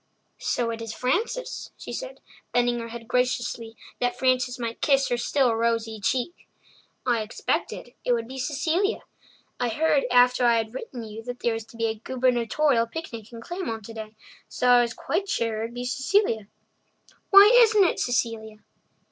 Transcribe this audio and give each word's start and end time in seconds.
"So 0.39 0.71
it 0.71 0.81
is 0.81 0.95
Frances," 0.95 1.69
she 1.77 1.93
said, 1.93 2.21
bending 2.51 2.79
her 2.79 2.87
head 2.87 3.07
graciously 3.07 3.75
that 3.99 4.17
Frances 4.17 4.57
might 4.57 4.81
kiss 4.81 5.09
her 5.09 5.15
still 5.17 5.53
rosy 5.53 5.99
cheek. 5.99 6.47
"I 7.05 7.21
expected 7.21 7.93
it 8.03 8.11
would 8.13 8.27
be 8.27 8.39
Cecilia. 8.39 9.03
I 9.59 9.69
heard 9.69 10.05
after 10.09 10.43
I 10.43 10.57
had 10.57 10.73
written 10.73 11.03
you 11.03 11.21
that 11.25 11.41
there 11.41 11.53
was 11.53 11.65
to 11.65 11.77
be 11.77 11.85
a 11.85 11.99
gubernatorial 11.99 12.87
picnic 12.87 13.31
in 13.31 13.41
Claymont 13.41 13.85
today, 13.85 14.15
so 14.49 14.69
I 14.69 14.81
was 14.81 14.95
quite 14.95 15.29
sure 15.29 15.59
it 15.61 15.65
would 15.65 15.75
be 15.75 15.85
Cecilia. 15.85 16.47
Why 17.29 17.51
isn't 17.53 17.83
it 17.83 17.99
Cecilia?" 17.99 18.57